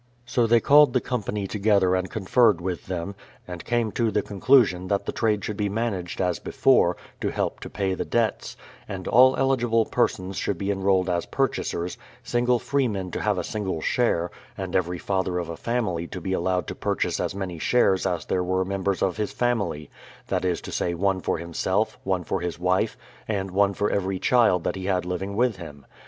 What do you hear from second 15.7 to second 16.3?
ily to